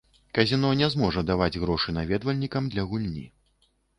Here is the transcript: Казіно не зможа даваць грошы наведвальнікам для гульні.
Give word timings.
Казіно 0.35 0.69
не 0.79 0.87
зможа 0.93 1.23
даваць 1.31 1.59
грошы 1.65 1.95
наведвальнікам 1.99 2.71
для 2.75 2.89
гульні. 2.95 3.25